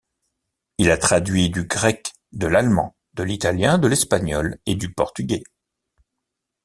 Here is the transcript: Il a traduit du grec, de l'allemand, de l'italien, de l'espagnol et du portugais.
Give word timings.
Il 0.79 0.89
a 0.89 0.97
traduit 0.97 1.51
du 1.51 1.65
grec, 1.67 2.13
de 2.31 2.47
l'allemand, 2.47 2.95
de 3.13 3.21
l'italien, 3.21 3.77
de 3.77 3.87
l'espagnol 3.87 4.57
et 4.65 4.73
du 4.73 4.91
portugais. 4.91 5.43